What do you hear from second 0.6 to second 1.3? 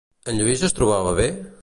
es trobava